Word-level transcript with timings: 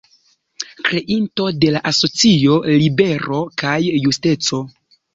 Kreinto 0.87 1.51
de 1.65 1.71
la 1.77 1.83
asocio 1.93 2.59
"Libero 2.81 3.45
kaj 3.65 3.79
Justeco". 3.89 4.69